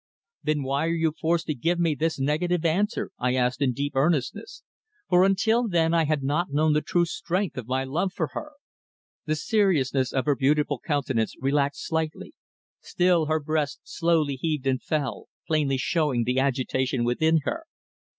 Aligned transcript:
"Then 0.41 0.63
why 0.63 0.87
are 0.87 0.95
you 0.95 1.11
forced 1.21 1.45
to 1.45 1.53
give 1.53 1.77
me 1.77 1.93
this 1.93 2.19
negative 2.19 2.65
answer?" 2.65 3.11
I 3.19 3.35
asked 3.35 3.61
in 3.61 3.71
deep 3.71 3.95
earnestness, 3.95 4.63
for 5.07 5.23
until 5.23 5.67
then 5.67 5.93
I 5.93 6.05
had 6.05 6.23
not 6.23 6.49
known 6.51 6.73
the 6.73 6.81
true 6.81 7.05
strength 7.05 7.55
of 7.55 7.67
my 7.67 7.83
love 7.83 8.11
for 8.11 8.29
her. 8.33 8.53
The 9.27 9.35
seriousness 9.35 10.11
of 10.11 10.25
her 10.25 10.35
beautiful 10.35 10.79
countenance 10.79 11.35
relaxed 11.39 11.85
slightly, 11.85 12.33
still 12.79 13.27
her 13.27 13.39
breast 13.39 13.81
slowly 13.83 14.37
heaved 14.37 14.65
and 14.65 14.81
fell, 14.81 15.27
plainly 15.45 15.77
showing 15.77 16.23
the 16.23 16.39
agitation 16.39 17.03
within 17.03 17.41
her. 17.43 17.67